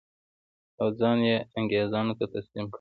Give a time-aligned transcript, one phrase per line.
[0.79, 2.69] او ځان یې انګرېزانو ته تسلیم کړ.